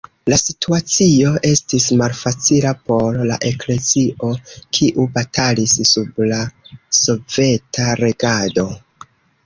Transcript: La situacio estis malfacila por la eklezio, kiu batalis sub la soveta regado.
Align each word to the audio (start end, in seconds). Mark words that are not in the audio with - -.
La 0.31 0.37
situacio 0.41 1.33
estis 1.49 1.85
malfacila 1.99 2.71
por 2.89 3.19
la 3.33 3.37
eklezio, 3.51 4.33
kiu 4.79 5.07
batalis 5.21 5.79
sub 5.93 6.27
la 6.35 6.43
soveta 7.05 7.91
regado. 8.05 8.71